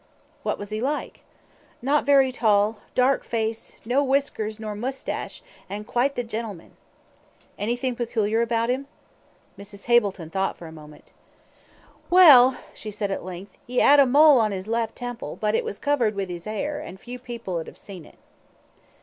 [0.41, 1.21] "What was he like?"
[1.79, 6.75] "Not very tall, dark face, no whiskers nor moustache, an' quite the gentleman."
[7.59, 8.87] "Anything peculiar about him?"
[9.59, 9.85] Mrs.
[9.85, 11.11] Hableton thought for a moment.
[12.09, 15.63] "Well," she said at length, "he 'ad a mole on his left temple, but it
[15.63, 18.17] was covered with 'is 'air, an' few people 'ud 'ave seen it."